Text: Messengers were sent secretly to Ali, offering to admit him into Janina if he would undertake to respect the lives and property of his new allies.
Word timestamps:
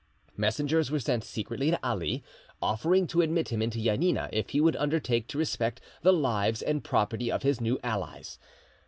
Messengers 0.35 0.89
were 0.89 0.99
sent 0.99 1.23
secretly 1.23 1.69
to 1.69 1.79
Ali, 1.87 2.23
offering 2.59 3.05
to 3.05 3.21
admit 3.21 3.49
him 3.49 3.61
into 3.61 3.79
Janina 3.79 4.31
if 4.33 4.49
he 4.49 4.59
would 4.59 4.75
undertake 4.77 5.27
to 5.27 5.37
respect 5.37 5.79
the 6.01 6.11
lives 6.11 6.63
and 6.63 6.83
property 6.83 7.31
of 7.31 7.43
his 7.43 7.61
new 7.61 7.79
allies. 7.83 8.39